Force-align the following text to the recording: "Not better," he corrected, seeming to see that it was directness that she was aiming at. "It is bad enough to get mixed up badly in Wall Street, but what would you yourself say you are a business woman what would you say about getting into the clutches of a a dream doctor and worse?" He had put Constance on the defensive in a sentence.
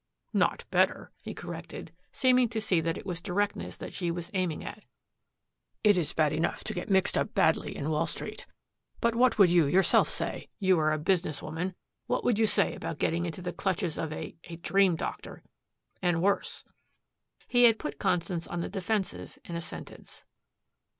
"Not 0.33 0.65
better," 0.71 1.11
he 1.21 1.35
corrected, 1.35 1.91
seeming 2.11 2.49
to 2.49 2.59
see 2.59 2.81
that 2.81 2.97
it 2.97 3.05
was 3.05 3.21
directness 3.21 3.77
that 3.77 3.93
she 3.93 4.09
was 4.09 4.31
aiming 4.33 4.63
at. 4.65 4.83
"It 5.83 5.95
is 5.95 6.11
bad 6.13 6.33
enough 6.33 6.63
to 6.63 6.73
get 6.73 6.89
mixed 6.89 7.15
up 7.15 7.35
badly 7.35 7.75
in 7.75 7.87
Wall 7.87 8.07
Street, 8.07 8.47
but 8.99 9.13
what 9.13 9.37
would 9.37 9.51
you 9.51 9.67
yourself 9.67 10.09
say 10.09 10.49
you 10.57 10.79
are 10.79 10.91
a 10.91 10.97
business 10.97 11.39
woman 11.43 11.75
what 12.07 12.23
would 12.23 12.39
you 12.39 12.47
say 12.47 12.73
about 12.73 12.97
getting 12.97 13.27
into 13.27 13.43
the 13.43 13.53
clutches 13.53 13.99
of 13.99 14.11
a 14.11 14.35
a 14.45 14.55
dream 14.55 14.95
doctor 14.95 15.43
and 16.01 16.23
worse?" 16.23 16.63
He 17.47 17.65
had 17.65 17.77
put 17.77 17.99
Constance 17.99 18.47
on 18.47 18.61
the 18.61 18.69
defensive 18.69 19.37
in 19.45 19.55
a 19.55 19.61
sentence. 19.61 20.25